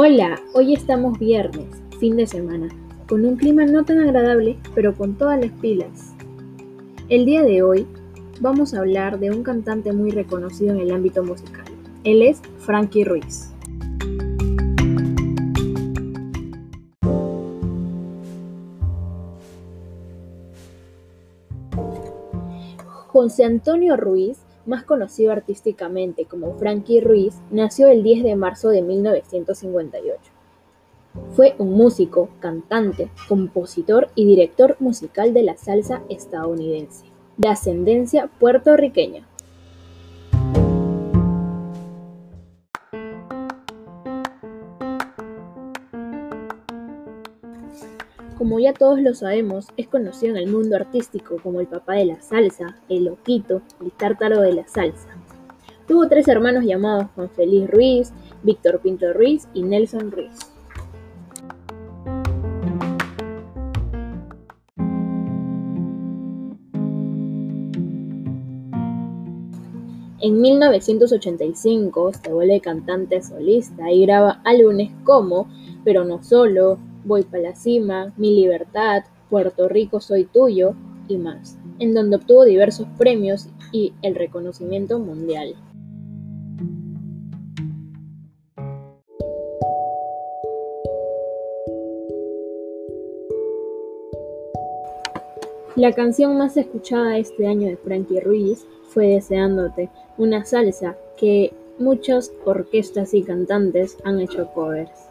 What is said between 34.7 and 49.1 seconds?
musical de la salsa estadounidense, de ascendencia puertorriqueña. Como ya todos